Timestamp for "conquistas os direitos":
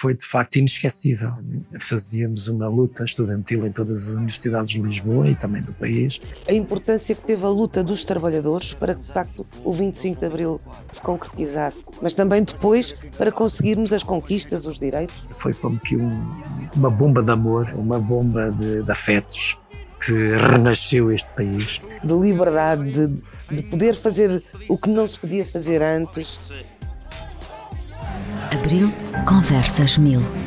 14.02-15.14